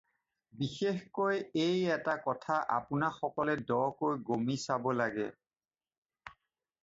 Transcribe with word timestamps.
বিশেষকৈ 0.59 1.35
এই 1.65 1.77
এটা 1.97 2.13
কথা 2.27 2.55
আপােনাসকলে 2.77 3.53
দকৈ 3.71 4.13
গমি 4.29 4.55
চাব 4.65 4.83
লাগে। 5.01 5.27